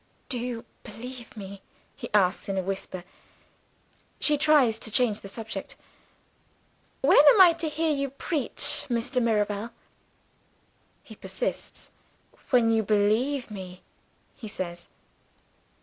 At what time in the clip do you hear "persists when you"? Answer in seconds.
11.15-12.81